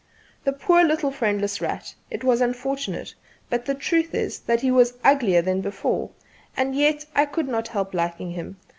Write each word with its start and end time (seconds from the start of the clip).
The 0.45 0.51
poor 0.51 0.83
little 0.83 1.11
friendless 1.11 1.61
Rat! 1.61 1.93
It 2.09 2.23
was 2.23 2.41
unfortunate, 2.41 3.13
but 3.51 3.65
the 3.67 3.75
truth 3.75 4.15
is 4.15 4.39
that 4.39 4.61
he 4.61 4.71
was 4.71 4.97
uglier 5.03 5.43
than 5.43 5.61
before; 5.61 6.09
and 6.57 6.75
yet 6.75 7.05
I 7.13 7.27
could 7.27 7.47
not 7.47 7.67
help 7.67 7.93
liking 7.93 8.31
him. 8.31 8.57